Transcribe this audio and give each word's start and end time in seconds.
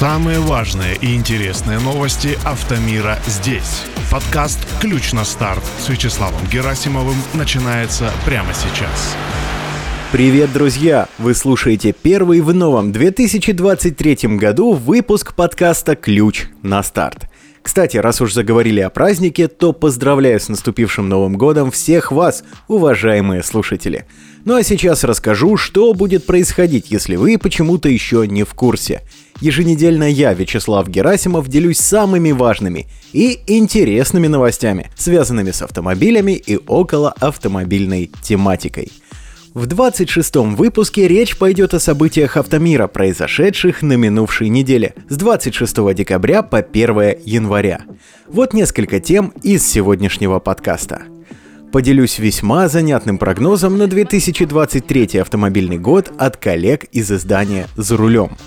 Самые 0.00 0.40
важные 0.40 0.96
и 0.96 1.14
интересные 1.14 1.78
новости 1.78 2.38
автомира 2.46 3.18
здесь. 3.26 3.82
Подкаст 4.10 4.58
«Ключ 4.80 5.12
на 5.12 5.26
старт» 5.26 5.62
с 5.78 5.90
Вячеславом 5.90 6.40
Герасимовым 6.50 7.16
начинается 7.34 8.10
прямо 8.24 8.48
сейчас. 8.54 9.14
Привет, 10.10 10.54
друзья! 10.54 11.06
Вы 11.18 11.34
слушаете 11.34 11.92
первый 11.92 12.40
в 12.40 12.54
новом 12.54 12.92
2023 12.92 14.38
году 14.38 14.72
выпуск 14.72 15.34
подкаста 15.34 15.96
«Ключ 15.96 16.46
на 16.62 16.82
старт». 16.82 17.29
Кстати, 17.62 17.98
раз 17.98 18.20
уж 18.20 18.32
заговорили 18.32 18.80
о 18.80 18.90
празднике, 18.90 19.46
то 19.48 19.72
поздравляю 19.72 20.40
с 20.40 20.48
наступившим 20.48 21.08
Новым 21.08 21.36
годом 21.36 21.70
всех 21.70 22.10
вас, 22.10 22.42
уважаемые 22.68 23.42
слушатели. 23.42 24.06
Ну 24.44 24.56
а 24.56 24.62
сейчас 24.62 25.04
расскажу, 25.04 25.56
что 25.58 25.92
будет 25.92 26.24
происходить, 26.24 26.90
если 26.90 27.16
вы 27.16 27.36
почему-то 27.38 27.88
еще 27.88 28.26
не 28.26 28.44
в 28.44 28.54
курсе. 28.54 29.02
Еженедельно 29.40 30.04
я, 30.04 30.32
Вячеслав 30.32 30.88
Герасимов, 30.88 31.48
делюсь 31.48 31.78
самыми 31.78 32.32
важными 32.32 32.86
и 33.12 33.40
интересными 33.46 34.26
новостями, 34.26 34.90
связанными 34.96 35.50
с 35.50 35.62
автомобилями 35.62 36.32
и 36.32 36.58
около 36.66 37.10
автомобильной 37.20 38.10
тематикой. 38.22 38.90
В 39.60 39.64
26-м 39.64 40.56
выпуске 40.56 41.06
речь 41.06 41.36
пойдет 41.36 41.74
о 41.74 41.80
событиях 41.80 42.38
автомира, 42.38 42.86
произошедших 42.86 43.82
на 43.82 43.92
минувшей 43.92 44.48
неделе, 44.48 44.94
с 45.10 45.18
26 45.18 45.92
декабря 45.92 46.42
по 46.42 46.60
1 46.60 47.16
января. 47.26 47.82
Вот 48.26 48.54
несколько 48.54 49.00
тем 49.00 49.34
из 49.42 49.68
сегодняшнего 49.68 50.38
подкаста. 50.38 51.02
Поделюсь 51.72 52.18
весьма 52.18 52.68
занятным 52.68 53.18
прогнозом 53.18 53.76
на 53.76 53.86
2023 53.86 55.18
автомобильный 55.18 55.76
год 55.76 56.10
от 56.16 56.38
коллег 56.38 56.84
из 56.84 57.12
издания 57.12 57.68
«За 57.76 57.98
рулем». 57.98 58.38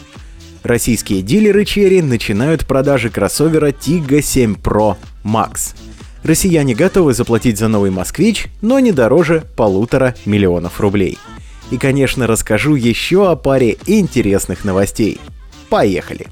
Российские 0.64 1.22
дилеры 1.22 1.61
Cherry 1.61 2.02
начинают 2.02 2.66
продажи 2.66 3.11
кроссовера 3.11 3.67
Tiggo 3.67 4.19
7 4.19 4.56
Pro 4.56 4.95
Max– 5.23 5.75
Россияне 6.23 6.73
готовы 6.73 7.13
заплатить 7.13 7.57
за 7.57 7.67
новый 7.67 7.91
«Москвич», 7.91 8.47
но 8.61 8.79
не 8.79 8.93
дороже 8.93 9.43
полутора 9.57 10.16
миллионов 10.25 10.79
рублей. 10.79 11.17
И, 11.69 11.77
конечно, 11.77 12.27
расскажу 12.27 12.75
еще 12.75 13.29
о 13.29 13.35
паре 13.35 13.77
интересных 13.85 14.63
новостей. 14.63 15.19
Поехали! 15.69 16.27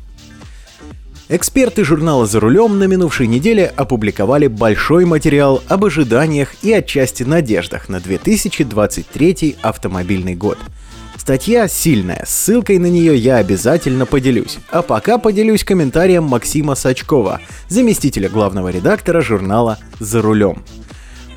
Эксперты 1.28 1.84
журнала 1.84 2.25
«За 2.25 2.39
рулем» 2.39 2.80
на 2.80 2.86
минувшей 2.86 3.28
неделе 3.28 3.66
опубликовали 3.75 4.47
большой 4.47 5.06
материал 5.06 5.62
об 5.67 5.84
ожиданиях 5.84 6.56
и 6.62 6.72
отчасти 6.72 7.23
надеждах 7.23 7.89
на 7.89 8.00
2023 8.00 9.58
автомобильный 9.62 10.36
год– 10.36 10.58
Статья 11.17 11.67
сильная, 11.67 12.26
ссылкой 12.28 12.80
на 12.80 12.88
нее 12.88 13.16
я 13.16 13.38
обязательно 13.38 14.06
поделюсь. 14.06 14.58
А 14.72 14.81
пока 14.81 15.18
поделюсь 15.18 15.64
комментарием 15.64 16.23
Максима 16.23 16.76
Сачкова, 16.76 17.42
заместителя 17.68 18.28
главного 18.30 18.70
редактора 18.70 19.22
журнала 19.22 19.78
«За 20.00 20.22
рулем». 20.22 20.64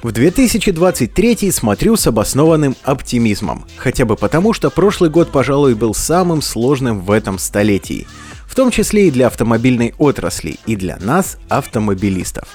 В 0.03 0.13
2023 0.13 1.51
смотрю 1.51 1.97
с 1.97 2.07
обоснованным 2.07 2.77
оптимизмом, 2.83 3.65
хотя 3.77 4.05
бы 4.05 4.17
потому, 4.17 4.53
что 4.53 4.69
прошлый 4.69 5.09
год, 5.09 5.31
пожалуй, 5.31 5.75
был 5.75 5.95
самым 5.95 6.43
сложным 6.43 7.01
в 7.01 7.11
этом 7.11 7.39
столетии, 7.39 8.07
в 8.47 8.55
том 8.55 8.71
числе 8.71 9.09
и 9.09 9.11
для 9.11 9.29
автомобильной 9.29 9.95
отрасли, 9.97 10.59
и 10.67 10.77
для 10.77 10.99
нас, 10.99 11.39
автомобилистов. 11.49 12.47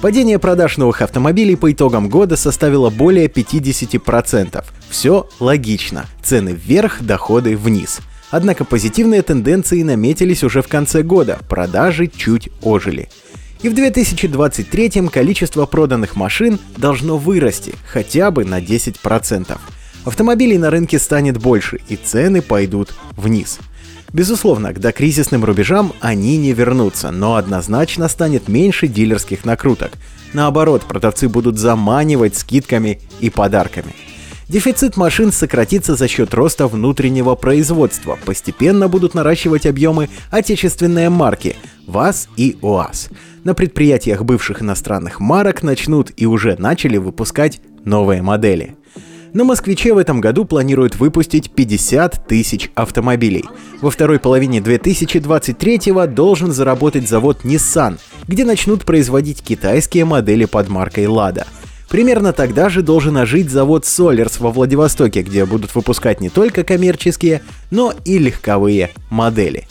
Падение 0.00 0.38
продаж 0.38 0.78
новых 0.78 1.02
автомобилей 1.02 1.56
по 1.56 1.72
итогам 1.72 2.08
года 2.08 2.36
составило 2.36 2.90
более 2.90 3.26
50%. 3.26 4.64
Все 4.92 5.26
логично. 5.40 6.04
Цены 6.22 6.50
вверх, 6.50 7.00
доходы 7.00 7.56
вниз. 7.56 8.00
Однако 8.30 8.66
позитивные 8.66 9.22
тенденции 9.22 9.82
наметились 9.82 10.44
уже 10.44 10.60
в 10.60 10.68
конце 10.68 11.02
года, 11.02 11.38
продажи 11.48 12.08
чуть 12.14 12.50
ожили. 12.60 13.08
И 13.62 13.70
в 13.70 13.74
2023 13.74 15.08
количество 15.08 15.64
проданных 15.64 16.14
машин 16.14 16.60
должно 16.76 17.16
вырасти 17.16 17.72
хотя 17.90 18.30
бы 18.30 18.44
на 18.44 18.60
10%. 18.60 19.58
Автомобилей 20.04 20.58
на 20.58 20.68
рынке 20.68 20.98
станет 20.98 21.38
больше, 21.38 21.80
и 21.88 21.96
цены 21.96 22.42
пойдут 22.42 22.92
вниз. 23.16 23.60
Безусловно, 24.12 24.74
к 24.74 24.78
докризисным 24.78 25.42
рубежам 25.42 25.94
они 26.00 26.36
не 26.36 26.52
вернутся, 26.52 27.10
но 27.10 27.36
однозначно 27.36 28.08
станет 28.08 28.46
меньше 28.46 28.88
дилерских 28.88 29.46
накруток. 29.46 29.92
Наоборот, 30.34 30.82
продавцы 30.82 31.30
будут 31.30 31.56
заманивать 31.56 32.36
скидками 32.36 33.00
и 33.20 33.30
подарками. 33.30 33.94
Дефицит 34.48 34.96
машин 34.96 35.32
сократится 35.32 35.94
за 35.94 36.08
счет 36.08 36.34
роста 36.34 36.66
внутреннего 36.66 37.34
производства. 37.34 38.18
Постепенно 38.24 38.88
будут 38.88 39.14
наращивать 39.14 39.66
объемы 39.66 40.08
отечественные 40.30 41.08
марки 41.08 41.56
ВАЗ 41.86 42.28
и 42.36 42.56
УАЗ. 42.60 43.08
На 43.44 43.54
предприятиях 43.54 44.24
бывших 44.24 44.62
иностранных 44.62 45.20
марок 45.20 45.62
начнут 45.62 46.12
и 46.16 46.26
уже 46.26 46.56
начали 46.58 46.96
выпускать 46.96 47.60
новые 47.84 48.22
модели. 48.22 48.76
На 49.32 49.44
«Москвиче» 49.44 49.94
в 49.94 49.98
этом 49.98 50.20
году 50.20 50.44
планируют 50.44 50.96
выпустить 50.96 51.52
50 51.52 52.28
тысяч 52.28 52.70
автомобилей. 52.74 53.44
Во 53.80 53.90
второй 53.90 54.18
половине 54.18 54.60
2023 54.60 55.92
должен 56.08 56.52
заработать 56.52 57.08
завод 57.08 57.38
Nissan, 57.42 57.98
где 58.28 58.44
начнут 58.44 58.84
производить 58.84 59.42
китайские 59.42 60.04
модели 60.04 60.44
под 60.44 60.68
маркой 60.68 61.06
«Лада». 61.06 61.46
Примерно 61.92 62.32
тогда 62.32 62.70
же 62.70 62.80
должен 62.80 63.18
ожить 63.18 63.50
завод 63.50 63.84
Solers 63.84 64.36
во 64.38 64.50
Владивостоке, 64.50 65.20
где 65.20 65.44
будут 65.44 65.74
выпускать 65.74 66.22
не 66.22 66.30
только 66.30 66.64
коммерческие, 66.64 67.42
но 67.70 67.92
и 68.06 68.16
легковые 68.16 68.92
модели. 69.10 69.68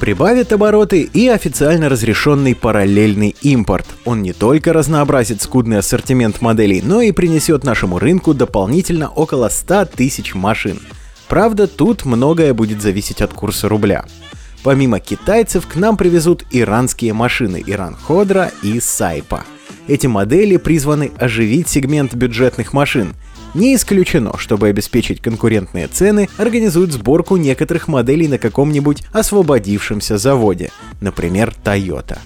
Прибавит 0.00 0.50
обороты 0.50 1.02
и 1.02 1.28
официально 1.28 1.90
разрешенный 1.90 2.54
параллельный 2.54 3.36
импорт. 3.42 3.84
Он 4.06 4.22
не 4.22 4.32
только 4.32 4.72
разнообразит 4.72 5.42
скудный 5.42 5.76
ассортимент 5.76 6.40
моделей, 6.40 6.80
но 6.82 7.02
и 7.02 7.12
принесет 7.12 7.64
нашему 7.64 7.98
рынку 7.98 8.32
дополнительно 8.32 9.10
около 9.10 9.50
100 9.50 9.90
тысяч 9.94 10.34
машин. 10.34 10.80
Правда, 11.28 11.66
тут 11.66 12.06
многое 12.06 12.54
будет 12.54 12.80
зависеть 12.80 13.20
от 13.20 13.34
курса 13.34 13.68
рубля. 13.68 14.06
Помимо 14.62 15.00
китайцев 15.00 15.66
к 15.66 15.76
нам 15.76 15.98
привезут 15.98 16.44
иранские 16.50 17.12
машины 17.12 17.62
Иран 17.66 17.94
Ходра 17.94 18.52
и 18.62 18.80
Сайпа. 18.80 19.44
Эти 19.88 20.06
модели 20.06 20.56
призваны 20.58 21.10
оживить 21.18 21.68
сегмент 21.68 22.14
бюджетных 22.14 22.72
машин– 22.72 23.14
не 23.54 23.74
исключено, 23.74 24.36
чтобы 24.36 24.68
обеспечить 24.68 25.22
конкурентные 25.22 25.88
цены, 25.88 26.28
организуют 26.36 26.92
сборку 26.92 27.36
некоторых 27.36 27.88
моделей 27.88 28.28
на 28.28 28.38
каком-нибудь 28.38 29.02
освободившемся 29.12 30.18
заводе, 30.18 30.70
например, 31.00 31.54
Toyota. 31.64 32.18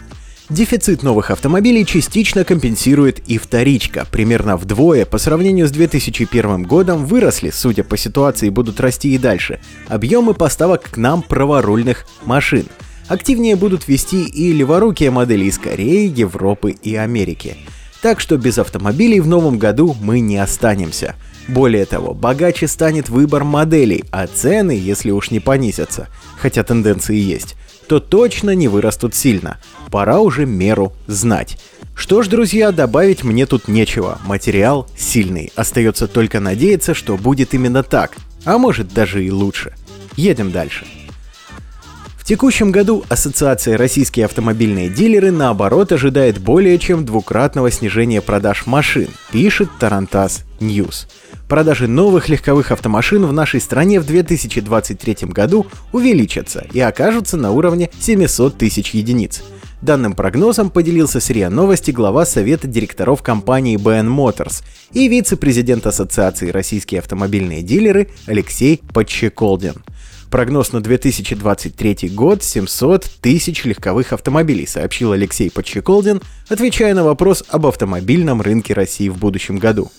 Дефицит 0.50 1.02
новых 1.02 1.30
автомобилей 1.30 1.86
частично 1.86 2.44
компенсирует 2.44 3.20
и 3.20 3.38
вторичка. 3.38 4.06
Примерно 4.10 4.56
вдвое 4.56 5.06
по 5.06 5.16
сравнению 5.16 5.66
с 5.66 5.70
2001 5.70 6.64
годом 6.64 7.06
выросли, 7.06 7.50
судя 7.50 7.84
по 7.84 7.96
ситуации, 7.96 8.50
будут 8.50 8.80
расти 8.80 9.14
и 9.14 9.18
дальше, 9.18 9.60
объемы 9.88 10.34
поставок 10.34 10.82
к 10.90 10.96
нам 10.96 11.22
праворульных 11.22 12.04
машин. 12.24 12.66
Активнее 13.12 13.56
будут 13.56 13.88
вести 13.88 14.24
и 14.24 14.54
леворукие 14.54 15.10
модели 15.10 15.44
из 15.44 15.58
Кореи, 15.58 16.10
Европы 16.18 16.70
и 16.70 16.94
Америки. 16.94 17.58
Так 18.00 18.20
что 18.20 18.38
без 18.38 18.56
автомобилей 18.56 19.20
в 19.20 19.26
новом 19.26 19.58
году 19.58 19.94
мы 20.00 20.20
не 20.20 20.38
останемся. 20.38 21.16
Более 21.46 21.84
того, 21.84 22.14
богаче 22.14 22.66
станет 22.66 23.10
выбор 23.10 23.44
моделей, 23.44 24.04
а 24.12 24.26
цены, 24.26 24.70
если 24.70 25.10
уж 25.10 25.30
не 25.30 25.40
понизятся, 25.40 26.08
хотя 26.38 26.62
тенденции 26.62 27.18
есть, 27.18 27.54
то 27.86 28.00
точно 28.00 28.54
не 28.54 28.68
вырастут 28.68 29.14
сильно. 29.14 29.60
Пора 29.90 30.20
уже 30.20 30.46
меру 30.46 30.94
знать. 31.06 31.60
Что 31.94 32.22
ж, 32.22 32.28
друзья, 32.28 32.72
добавить 32.72 33.24
мне 33.24 33.44
тут 33.44 33.68
нечего. 33.68 34.20
Материал 34.24 34.88
сильный. 34.96 35.52
Остается 35.54 36.08
только 36.08 36.40
надеяться, 36.40 36.94
что 36.94 37.18
будет 37.18 37.52
именно 37.52 37.82
так. 37.82 38.16
А 38.46 38.56
может 38.56 38.94
даже 38.94 39.22
и 39.22 39.30
лучше. 39.30 39.74
Едем 40.16 40.50
дальше. 40.50 40.86
Текущем 42.32 42.72
году 42.72 43.04
Ассоциация 43.10 43.76
«Российские 43.76 44.24
автомобильные 44.24 44.88
дилеры» 44.88 45.30
наоборот 45.30 45.92
ожидает 45.92 46.38
более 46.38 46.78
чем 46.78 47.04
двукратного 47.04 47.70
снижения 47.70 48.22
продаж 48.22 48.64
машин, 48.64 49.08
пишет 49.30 49.68
Тарантас 49.78 50.44
News. 50.58 51.08
Продажи 51.46 51.88
новых 51.88 52.30
легковых 52.30 52.72
автомашин 52.72 53.26
в 53.26 53.34
нашей 53.34 53.60
стране 53.60 54.00
в 54.00 54.06
2023 54.06 55.28
году 55.28 55.66
увеличатся 55.92 56.64
и 56.72 56.80
окажутся 56.80 57.36
на 57.36 57.50
уровне 57.52 57.90
700 58.00 58.56
тысяч 58.56 58.94
единиц. 58.94 59.42
Данным 59.82 60.14
прогнозом 60.14 60.70
поделился 60.70 61.20
с 61.20 61.28
РИА 61.28 61.50
Новости 61.50 61.90
глава 61.90 62.24
Совета 62.24 62.66
директоров 62.66 63.22
компании 63.22 63.76
BN 63.76 64.08
Motors 64.08 64.64
и 64.92 65.06
вице-президент 65.06 65.86
Ассоциации 65.86 66.48
«Российские 66.48 67.00
автомобильные 67.00 67.60
дилеры» 67.60 68.08
Алексей 68.26 68.80
Подчеколдин. 68.94 69.74
Прогноз 70.32 70.72
на 70.72 70.80
2023 70.80 72.08
год 72.08 72.42
700 72.42 73.04
тысяч 73.20 73.66
легковых 73.66 74.14
автомобилей, 74.14 74.66
сообщил 74.66 75.12
Алексей 75.12 75.50
Подчеколдин, 75.50 76.22
отвечая 76.48 76.94
на 76.94 77.04
вопрос 77.04 77.44
об 77.48 77.66
автомобильном 77.66 78.40
рынке 78.40 78.72
России 78.72 79.10
в 79.10 79.18
будущем 79.18 79.58
году. 79.58 79.92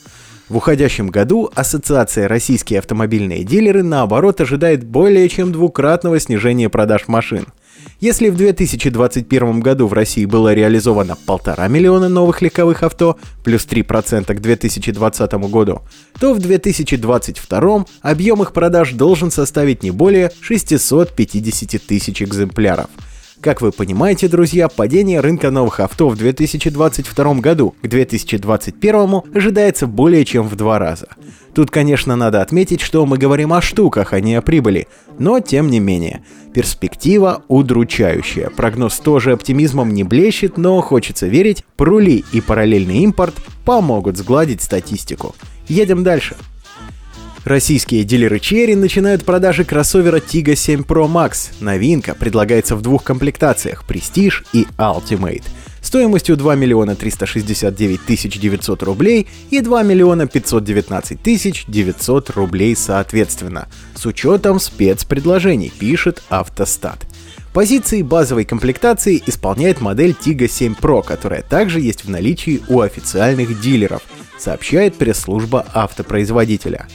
В 0.53 0.57
уходящем 0.57 1.07
году 1.07 1.49
Ассоциация 1.55 2.27
«Российские 2.27 2.77
автомобильные 2.77 3.43
дилеры» 3.43 3.81
наоборот 3.81 4.39
ожидает 4.39 4.83
более 4.83 5.27
чем 5.27 5.51
двукратного 5.51 6.19
снижения 6.19 6.69
продаж 6.69 7.07
машин. 7.07 7.47
Если 7.99 8.29
в 8.29 8.35
2021 8.35 9.61
году 9.61 9.87
в 9.87 9.93
России 9.93 10.25
было 10.25 10.53
реализовано 10.53 11.17
полтора 11.25 11.67
миллиона 11.67 12.07
новых 12.07 12.43
легковых 12.43 12.83
авто, 12.83 13.17
плюс 13.43 13.65
3% 13.65 14.31
к 14.31 14.39
2020 14.39 15.33
году, 15.49 15.81
то 16.19 16.35
в 16.35 16.39
2022 16.39 17.85
объем 18.03 18.43
их 18.43 18.53
продаж 18.53 18.91
должен 18.91 19.31
составить 19.31 19.81
не 19.81 19.89
более 19.89 20.29
650 20.39 21.81
тысяч 21.81 22.21
экземпляров– 22.21 22.91
как 23.43 23.61
вы 23.61 23.73
понимаете, 23.73 24.29
друзья, 24.29 24.69
падение 24.69 25.19
рынка 25.19 25.51
новых 25.51 25.81
авто 25.81 26.07
в 26.07 26.15
2022 26.15 27.33
году 27.35 27.75
к 27.81 27.87
2021 27.87 29.21
ожидается 29.35 29.85
более 29.85 30.23
чем 30.23 30.47
в 30.47 30.55
два 30.55 30.79
раза. 30.79 31.09
Тут, 31.53 31.69
конечно, 31.69 32.15
надо 32.15 32.41
отметить, 32.41 32.79
что 32.79 33.05
мы 33.05 33.17
говорим 33.17 33.51
о 33.51 33.61
штуках, 33.61 34.13
а 34.13 34.21
не 34.21 34.35
о 34.35 34.41
прибыли, 34.41 34.87
но 35.19 35.41
тем 35.41 35.69
не 35.69 35.81
менее. 35.81 36.23
Перспектива 36.53 37.43
удручающая. 37.49 38.49
Прогноз 38.49 38.97
тоже 38.99 39.33
оптимизмом 39.33 39.93
не 39.93 40.05
блещет, 40.05 40.57
но 40.57 40.79
хочется 40.79 41.27
верить, 41.27 41.65
прули 41.75 42.23
и 42.31 42.39
параллельный 42.39 42.99
импорт 42.99 43.35
помогут 43.65 44.15
сгладить 44.15 44.61
статистику. 44.61 45.35
Едем 45.67 46.03
дальше. 46.03 46.37
Российские 47.45 48.05
дилеры 48.05 48.37
Cherry 48.37 48.73
начинают 48.73 49.25
продажи 49.25 49.65
кроссовера 49.65 50.17
Tiggo 50.17 50.55
7 50.55 50.83
Pro 50.83 51.07
Max. 51.11 51.53
Новинка 51.59 52.15
предлагается 52.15 52.77
в 52.77 52.81
двух 52.81 53.03
комплектациях– 53.03 53.83
Prestige 53.87 54.45
и 54.53 54.65
Ultimate 54.77 55.43
стоимостью 55.81 56.37
2 56.37 56.55
миллиона 56.55 56.95
369 56.95 58.05
тысяч 58.05 58.39
900 58.39 58.83
рублей 58.83 59.27
и 59.49 59.59
2 59.59 59.83
миллиона 59.83 60.25
519 60.25 61.21
тысяч 61.21 61.65
900 61.67 62.29
рублей 62.29 62.75
соответственно, 62.77 63.67
с 63.93 64.05
учетом 64.05 64.61
спецпредложений, 64.61 65.73
пишет 65.77 66.23
Автостат. 66.29 67.05
Позиции 67.53 68.01
базовой 68.01 68.45
комплектации 68.45 69.21
исполняет 69.25 69.81
модель 69.81 70.15
Tiggo 70.19 70.47
7 70.47 70.75
Pro, 70.81 71.05
которая 71.05 71.41
также 71.41 71.81
есть 71.81 72.05
в 72.05 72.09
наличии 72.09 72.61
у 72.69 72.79
официальных 72.79 73.59
дилеров, 73.59 74.01
сообщает 74.39 74.95
пресс-служба 74.95 75.67
автопроизводителя. 75.73 76.87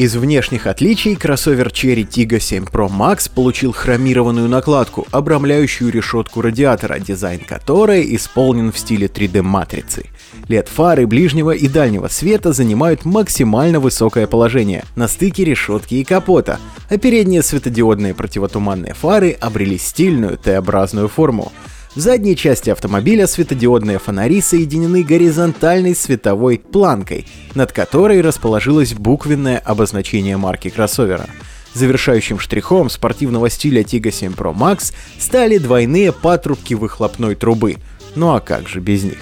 Из 0.00 0.16
внешних 0.16 0.66
отличий 0.66 1.14
кроссовер 1.14 1.66
Cherry 1.68 2.08
Tiggo 2.08 2.40
7 2.40 2.64
Pro 2.64 2.88
Max 2.88 3.30
получил 3.30 3.72
хромированную 3.72 4.48
накладку, 4.48 5.06
обрамляющую 5.10 5.92
решетку 5.92 6.40
радиатора, 6.40 6.98
дизайн 6.98 7.40
которой 7.40 8.16
исполнен 8.16 8.72
в 8.72 8.78
стиле 8.78 9.08
3D-матрицы. 9.08 10.06
LED 10.48 10.70
фары 10.70 11.06
ближнего 11.06 11.50
и 11.50 11.68
дальнего 11.68 12.08
света 12.08 12.54
занимают 12.54 13.04
максимально 13.04 13.78
высокое 13.78 14.26
положение 14.26 14.86
на 14.96 15.06
стыке 15.06 15.44
решетки 15.44 15.96
и 15.96 16.04
капота, 16.04 16.58
а 16.88 16.96
передние 16.96 17.42
светодиодные 17.42 18.14
противотуманные 18.14 18.94
фары 18.94 19.32
обрели 19.32 19.76
стильную 19.76 20.38
Т-образную 20.38 21.08
форму. 21.08 21.52
В 21.96 21.98
задней 21.98 22.36
части 22.36 22.70
автомобиля 22.70 23.26
светодиодные 23.26 23.98
фонари 23.98 24.40
соединены 24.40 25.02
горизонтальной 25.02 25.96
световой 25.96 26.58
планкой, 26.58 27.26
над 27.56 27.72
которой 27.72 28.20
расположилось 28.20 28.94
буквенное 28.94 29.58
обозначение 29.58 30.36
марки 30.36 30.70
кроссовера. 30.70 31.26
Завершающим 31.74 32.38
штрихом 32.38 32.90
спортивного 32.90 33.50
стиля 33.50 33.82
Tiggo 33.82 34.12
7 34.12 34.34
Pro 34.34 34.54
Max 34.54 34.92
стали 35.18 35.58
двойные 35.58 36.12
патрубки 36.12 36.74
выхлопной 36.74 37.34
трубы. 37.34 37.78
Ну 38.14 38.34
а 38.34 38.40
как 38.40 38.68
же 38.68 38.78
без 38.78 39.02
них? 39.02 39.18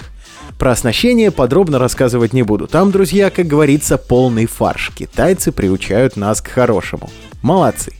Про 0.59 0.71
оснащение 0.71 1.31
подробно 1.31 1.79
рассказывать 1.79 2.33
не 2.33 2.43
буду. 2.43 2.67
Там, 2.67 2.91
друзья, 2.91 3.31
как 3.31 3.47
говорится, 3.47 3.97
полный 3.97 4.45
фарш. 4.45 4.91
Китайцы 4.95 5.51
приучают 5.51 6.17
нас 6.17 6.39
к 6.39 6.49
хорошему. 6.49 7.09
Молодцы. 7.41 7.93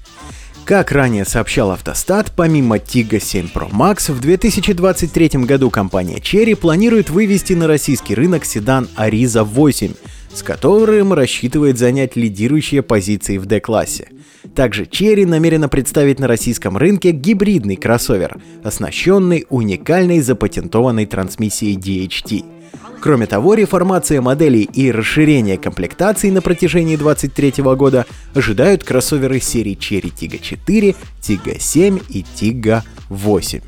Как 0.69 0.91
ранее 0.91 1.25
сообщал 1.25 1.71
Автостат, 1.71 2.31
помимо 2.35 2.77
Tiggo 2.77 3.19
7 3.19 3.49
Pro 3.51 3.71
Max, 3.71 4.11
в 4.11 4.19
2023 4.19 5.29
году 5.45 5.71
компания 5.71 6.17
Cherry 6.17 6.55
планирует 6.55 7.09
вывести 7.09 7.53
на 7.53 7.65
российский 7.65 8.13
рынок 8.13 8.45
седан 8.45 8.87
Ariza 8.95 9.43
8, 9.43 9.93
с 10.31 10.43
которым 10.43 11.13
рассчитывает 11.13 11.79
занять 11.79 12.15
лидирующие 12.15 12.83
позиции 12.83 13.39
в 13.39 13.47
D-классе. 13.47 14.09
Также 14.55 14.83
Cherry 14.83 15.25
намерена 15.25 15.69
представить 15.69 16.19
на 16.19 16.27
российском 16.27 16.77
рынке 16.77 17.11
гибридный 17.11 17.75
кроссовер, 17.75 18.39
оснащенный 18.63 19.45
уникальной 19.49 20.21
запатентованной 20.21 21.05
трансмиссией 21.05 21.77
DHT– 21.77 22.45
Кроме 23.01 23.27
того, 23.27 23.53
реформация 23.53 24.21
моделей 24.21 24.63
и 24.63 24.91
расширение 24.91 25.57
комплектаций 25.57 26.31
на 26.31 26.41
протяжении 26.41 26.97
2023 26.97 27.63
года 27.75 28.05
ожидают 28.35 28.83
кроссоверы 28.83 29.39
серии 29.39 29.77
Cherry 29.77 30.13
Tiggo 30.13 30.39
4, 30.41 30.95
Tiggo 31.21 31.59
7 31.59 31.99
и 32.09 32.25
Tiggo 32.35 32.81
8. 33.07 33.61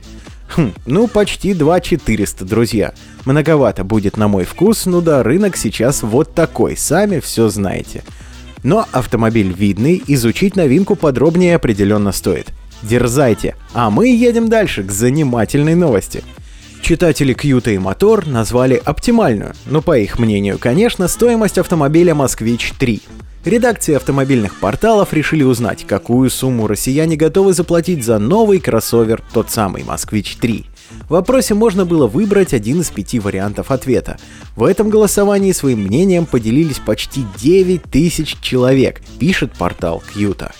Хм, 0.57 0.73
ну 0.85 1.07
почти 1.07 1.53
2400, 1.53 2.43
друзья. 2.43 2.93
Многовато 3.23 3.85
будет 3.85 4.17
на 4.17 4.27
мой 4.27 4.43
вкус, 4.43 4.85
ну 4.85 4.99
да, 4.99 5.23
рынок 5.23 5.55
сейчас 5.55 6.03
вот 6.03 6.33
такой, 6.33 6.75
сами 6.75 7.21
все 7.21 7.47
знаете. 7.47 8.03
Но 8.63 8.87
автомобиль 8.91 9.51
видный, 9.51 10.01
изучить 10.07 10.55
новинку 10.55 10.95
подробнее 10.95 11.55
определенно 11.55 12.11
стоит. 12.11 12.47
Дерзайте, 12.83 13.55
а 13.73 13.89
мы 13.89 14.07
едем 14.07 14.49
дальше 14.49 14.83
к 14.83 14.91
занимательной 14.91 15.75
новости– 15.75 16.23
Читатели 16.81 17.35
Qt 17.35 17.73
и 17.73 17.77
Мотор 17.77 18.25
назвали 18.25 18.81
оптимальную, 18.83 19.53
но 19.65 19.81
по 19.81 19.97
их 19.97 20.17
мнению, 20.17 20.57
конечно, 20.57 21.07
стоимость 21.07 21.59
автомобиля 21.59 22.15
Москвич 22.15 22.73
3. 22.77 23.01
Редакции 23.45 23.93
автомобильных 23.93 24.59
порталов 24.59 25.13
решили 25.13 25.43
узнать, 25.43 25.85
какую 25.87 26.29
сумму 26.29 26.67
россияне 26.67 27.15
готовы 27.15 27.53
заплатить 27.53 28.03
за 28.03 28.17
новый 28.19 28.59
кроссовер, 28.59 29.23
тот 29.31 29.51
самый 29.51 29.83
Москвич 29.83 30.35
3. 30.37 30.65
В 31.07 31.11
вопросе 31.11 31.53
можно 31.53 31.85
было 31.85 32.07
выбрать 32.07 32.53
один 32.53 32.81
из 32.81 32.89
пяти 32.89 33.19
вариантов 33.19 33.71
ответа. 33.71 34.17
В 34.55 34.63
этом 34.63 34.89
голосовании 34.89 35.51
своим 35.51 35.79
мнением 35.81 36.25
поделились 36.25 36.79
почти 36.79 37.25
9 37.37 37.83
тысяч 37.83 38.37
человек, 38.41 39.01
пишет 39.19 39.53
портал 39.53 40.01
Qt. 40.15 40.51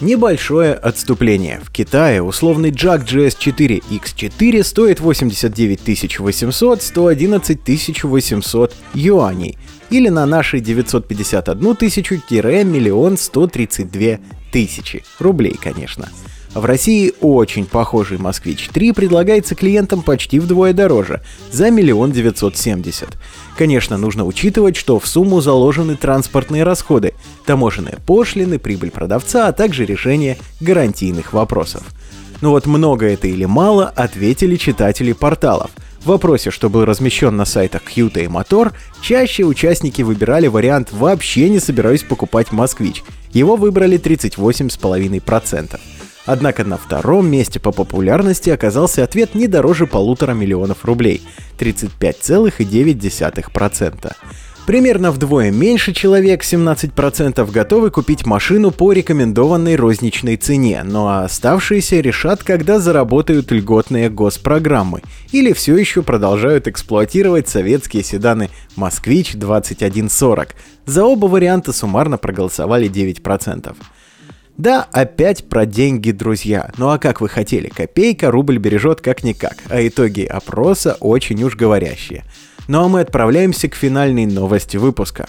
Небольшое 0.00 0.74
отступление. 0.74 1.60
В 1.62 1.70
Китае 1.70 2.22
условный 2.22 2.72
Jack 2.72 3.06
GS4 3.06 3.84
X4 3.88 4.64
стоит 4.64 4.98
89 4.98 6.18
800 6.18 6.82
111 6.82 8.04
800 8.04 8.74
юаней, 8.94 9.56
или 9.90 10.08
на 10.08 10.26
наши 10.26 10.58
951 10.58 11.76
тысячу-миллион 11.76 13.16
132 13.16 14.18
тысячи 14.50 15.04
рублей, 15.20 15.56
конечно. 15.62 16.08
В 16.54 16.66
России 16.66 17.14
очень 17.22 17.64
похожий 17.64 18.18
«Москвич-3» 18.18 18.92
предлагается 18.92 19.54
клиентам 19.54 20.02
почти 20.02 20.38
вдвое 20.38 20.74
дороже, 20.74 21.22
за 21.50 21.70
миллион 21.70 22.12
девятьсот 22.12 22.58
семьдесят. 22.58 23.08
Конечно, 23.56 23.96
нужно 23.96 24.26
учитывать, 24.26 24.76
что 24.76 24.98
в 24.98 25.06
сумму 25.06 25.40
заложены 25.40 25.96
транспортные 25.96 26.62
расходы, 26.62 27.14
таможенные 27.46 27.96
пошлины, 28.06 28.58
прибыль 28.58 28.90
продавца, 28.90 29.48
а 29.48 29.52
также 29.52 29.86
решение 29.86 30.36
гарантийных 30.60 31.32
вопросов. 31.32 31.84
Но 32.42 32.50
вот 32.50 32.66
много 32.66 33.06
это 33.06 33.28
или 33.28 33.46
мало, 33.46 33.88
ответили 33.88 34.56
читатели 34.56 35.14
порталов. 35.14 35.70
В 36.02 36.08
вопросе, 36.08 36.50
что 36.50 36.68
был 36.68 36.84
размещен 36.84 37.34
на 37.34 37.46
сайтах 37.46 37.82
Qt 37.96 38.24
и 38.24 38.28
Мотор, 38.28 38.72
чаще 39.00 39.44
участники 39.44 40.02
выбирали 40.02 40.48
вариант 40.48 40.92
«вообще 40.92 41.48
не 41.48 41.60
собираюсь 41.60 42.02
покупать 42.02 42.52
москвич». 42.52 43.04
Его 43.32 43.56
выбрали 43.56 43.98
38,5%. 43.98 45.80
Однако 46.24 46.62
на 46.64 46.78
втором 46.78 47.28
месте 47.28 47.58
по 47.58 47.72
популярности 47.72 48.50
оказался 48.50 49.02
ответ 49.02 49.34
не 49.34 49.48
дороже 49.48 49.86
полутора 49.86 50.32
миллионов 50.32 50.84
рублей– 50.84 51.22
35,9%. 51.58 54.12
Примерно 54.66 55.10
вдвое 55.10 55.50
меньше 55.50 55.92
человек, 55.92 56.44
17%, 56.44 57.50
готовы 57.50 57.90
купить 57.90 58.24
машину 58.24 58.70
по 58.70 58.92
рекомендованной 58.92 59.74
розничной 59.74 60.36
цене, 60.36 60.82
но 60.84 61.24
оставшиеся 61.24 61.98
решат, 61.98 62.44
когда 62.44 62.78
заработают 62.78 63.50
льготные 63.50 64.08
госпрограммы, 64.08 65.02
или 65.32 65.52
все 65.52 65.76
еще 65.76 66.02
продолжают 66.02 66.68
эксплуатировать 66.68 67.48
советские 67.48 68.04
седаны 68.04 68.50
«Москвич 68.76 69.34
2140». 69.34 70.50
За 70.86 71.04
оба 71.04 71.26
варианта 71.26 71.72
суммарно 71.72 72.16
проголосовали 72.16 72.88
9%. 72.88 73.74
Да, 74.58 74.86
опять 74.92 75.48
про 75.48 75.64
деньги, 75.64 76.10
друзья. 76.10 76.70
Ну 76.76 76.90
а 76.90 76.98
как 76.98 77.20
вы 77.20 77.28
хотели, 77.28 77.68
копейка 77.68 78.30
рубль 78.30 78.58
бережет 78.58 79.00
как-никак, 79.00 79.56
а 79.68 79.86
итоги 79.86 80.22
опроса 80.22 80.96
очень 81.00 81.42
уж 81.42 81.56
говорящие. 81.56 82.24
Ну 82.68 82.84
а 82.84 82.88
мы 82.88 83.00
отправляемся 83.00 83.68
к 83.68 83.74
финальной 83.74 84.26
новости 84.26 84.76
выпуска. 84.76 85.28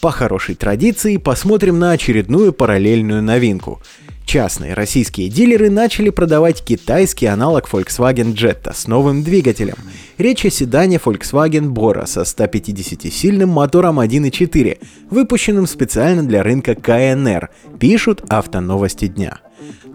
По 0.00 0.10
хорошей 0.10 0.54
традиции 0.54 1.18
посмотрим 1.18 1.78
на 1.78 1.90
очередную 1.90 2.52
параллельную 2.52 3.22
новинку. 3.22 3.82
Частные 4.24 4.74
российские 4.74 5.28
дилеры 5.28 5.70
начали 5.70 6.10
продавать 6.10 6.64
китайский 6.64 7.26
аналог 7.26 7.68
Volkswagen 7.68 8.32
Jetta 8.32 8.72
с 8.72 8.86
новым 8.86 9.24
двигателем. 9.24 9.74
Речь 10.18 10.44
о 10.44 10.50
седане 10.50 11.00
Volkswagen 11.04 11.70
Bora 11.72 12.06
со 12.06 12.22
150-сильным 12.22 13.46
мотором 13.46 13.98
1.4, 13.98 14.78
выпущенным 15.10 15.66
специально 15.66 16.22
для 16.22 16.42
рынка 16.42 16.76
КНР, 16.76 17.50
пишут 17.80 18.22
автоновости 18.28 19.08
дня. 19.08 19.38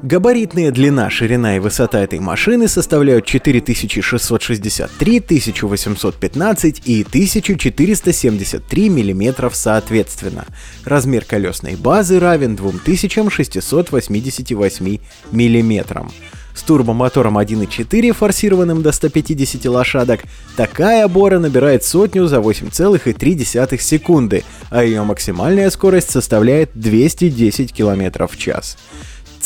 Габаритная 0.03 0.71
длина, 0.71 1.09
ширина 1.09 1.55
и 1.55 1.59
высота 1.59 2.01
этой 2.01 2.19
машины 2.19 2.67
составляют 2.67 3.25
4663, 3.25 5.19
1815 5.19 6.81
и 6.85 7.03
1473 7.03 8.89
мм 8.89 9.49
соответственно. 9.53 10.45
Размер 10.83 11.23
колесной 11.25 11.75
базы 11.75 12.19
равен 12.19 12.55
2688 12.55 14.99
мм. 15.31 16.09
С 16.53 16.63
турбомотором 16.63 17.37
1.4, 17.37 18.13
форсированным 18.13 18.81
до 18.81 18.93
150 18.93 19.65
лошадок, 19.65 20.21
такая 20.55 21.05
бора 21.09 21.39
набирает 21.39 21.83
сотню 21.83 22.27
за 22.27 22.37
8,3 22.37 23.81
секунды, 23.81 24.45
а 24.69 24.83
ее 24.83 25.03
максимальная 25.03 25.69
скорость 25.69 26.11
составляет 26.11 26.69
210 26.73 27.73
км 27.73 28.27
в 28.27 28.37
час. 28.37 28.77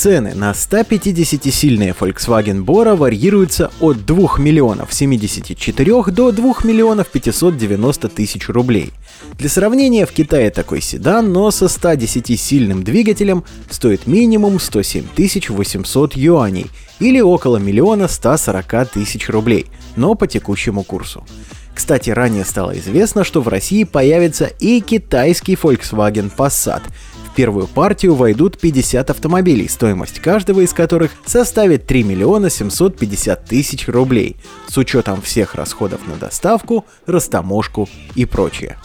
Цены 0.00 0.34
на 0.34 0.52
150-сильные 0.52 1.94
Volkswagen 1.94 2.64
Bora 2.64 2.96
варьируются 2.96 3.70
от 3.80 4.06
2 4.06 4.38
миллионов 4.38 4.94
74 4.94 6.04
до 6.04 6.32
2 6.32 6.54
миллионов 6.64 7.08
590 7.08 8.08
тысяч 8.08 8.48
рублей. 8.48 8.94
Для 9.36 9.50
сравнения, 9.50 10.06
в 10.06 10.12
Китае 10.12 10.48
такой 10.48 10.80
седан, 10.80 11.34
но 11.34 11.50
со 11.50 11.66
110-сильным 11.66 12.82
двигателем 12.82 13.44
стоит 13.68 14.06
минимум 14.06 14.58
107 14.58 15.04
800 15.50 16.16
юаней 16.16 16.68
или 16.98 17.20
около 17.20 17.58
миллиона 17.58 18.08
140 18.08 18.88
тысяч 18.92 19.28
рублей, 19.28 19.66
но 19.96 20.14
по 20.14 20.26
текущему 20.26 20.82
курсу. 20.82 21.26
Кстати, 21.74 22.08
ранее 22.08 22.46
стало 22.46 22.78
известно, 22.78 23.22
что 23.22 23.42
в 23.42 23.48
России 23.48 23.84
появится 23.84 24.46
и 24.46 24.80
китайский 24.80 25.56
Volkswagen 25.56 26.34
Passat– 26.34 26.84
в 27.30 27.34
первую 27.34 27.68
партию 27.68 28.14
войдут 28.14 28.58
50 28.58 29.08
автомобилей, 29.08 29.68
стоимость 29.68 30.18
каждого 30.18 30.60
из 30.60 30.72
которых 30.72 31.12
составит 31.24 31.86
3 31.86 32.02
миллиона 32.02 32.50
750 32.50 33.44
тысяч 33.44 33.86
рублей, 33.88 34.36
с 34.68 34.76
учетом 34.76 35.22
всех 35.22 35.54
расходов 35.54 36.00
на 36.08 36.16
доставку, 36.16 36.84
растаможку 37.06 37.88
и 38.16 38.24
прочее. 38.24 38.78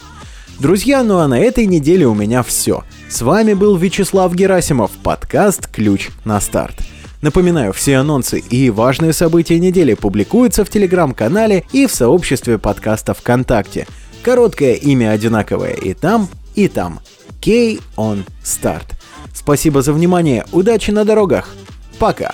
Друзья, 0.60 1.04
ну 1.04 1.18
а 1.18 1.28
на 1.28 1.40
этой 1.40 1.66
неделе 1.66 2.06
у 2.08 2.14
меня 2.14 2.44
все. 2.44 2.84
С 3.10 3.22
вами 3.22 3.54
был 3.54 3.76
Вячеслав 3.78 4.34
Герасимов, 4.34 4.92
подкаст 4.92 5.68
«Ключ 5.68 6.10
на 6.24 6.40
старт». 6.40 6.76
Напоминаю, 7.22 7.74
все 7.74 7.98
анонсы 7.98 8.40
и 8.40 8.70
важные 8.70 9.12
события 9.12 9.60
недели 9.60 9.96
публикуются 9.96 10.64
в 10.64 10.70
телеграм-канале 10.70 11.64
и 11.72 11.88
в 11.88 11.92
сообществе 11.92 12.60
подкаста 12.60 13.16
ВКонтакте. 13.16 13.88
Короткое 14.22 14.76
имя 14.76 15.10
одинаковое 15.12 15.74
и 15.74 15.96
там, 15.96 16.30
и 16.54 16.68
там. 16.68 17.00
K 17.46 17.78
on 17.96 18.26
Start. 18.44 18.96
Спасибо 19.32 19.84
за 19.84 19.94
внимание, 19.94 20.46
удачи 20.52 20.90
на 20.90 21.06
дорогах, 21.06 21.56
пока! 22.00 22.34